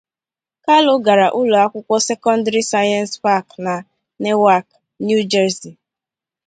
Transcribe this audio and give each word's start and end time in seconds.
Kalu 0.65 0.93
gara 1.05 1.27
ụlọ 1.39 1.57
akwụkwọ 1.65 1.95
sekọndrị 2.07 2.61
Science 2.71 3.13
Park 3.23 3.47
na 3.65 3.73
Newark, 4.23 4.67
New 5.07 5.21
Jersey. 5.31 5.73